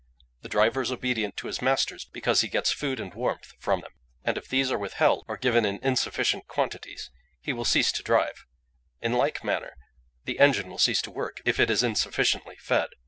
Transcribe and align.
The 0.41 0.49
driver 0.49 0.81
is 0.81 0.91
obedient 0.91 1.37
to 1.37 1.45
his 1.45 1.61
masters, 1.61 2.05
because 2.05 2.41
he 2.41 2.47
gets 2.47 2.71
food 2.71 2.99
and 2.99 3.13
warmth 3.13 3.51
from 3.59 3.81
them, 3.81 3.91
and 4.23 4.35
if 4.35 4.47
these 4.47 4.71
are 4.71 4.77
withheld 4.79 5.23
or 5.27 5.37
given 5.37 5.63
in 5.63 5.77
insufficient 5.83 6.47
quantities 6.47 7.11
he 7.39 7.53
will 7.53 7.65
cease 7.65 7.91
to 7.91 8.01
drive; 8.01 8.47
in 8.99 9.13
like 9.13 9.43
manner 9.43 9.73
the 10.25 10.39
engine 10.39 10.69
will 10.71 10.79
cease 10.79 11.03
to 11.03 11.11
work 11.11 11.39
if 11.45 11.59
it 11.59 11.69
is 11.69 11.83
insufficiently 11.83 12.55
fed. 12.55 12.87